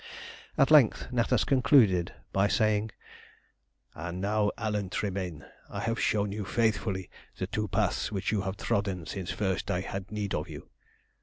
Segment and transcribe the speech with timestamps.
[0.57, 2.89] At length Natas concluded by saying
[3.93, 8.57] "And now, Alan Tremayne, I have shown you faithfully the two paths which you have
[8.57, 10.71] trodden since first I had need of you.